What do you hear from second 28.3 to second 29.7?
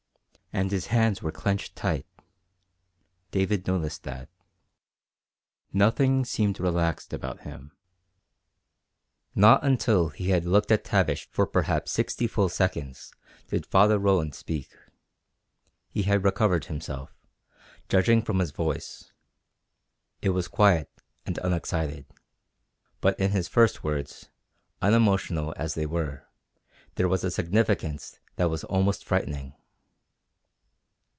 that was almost frightening.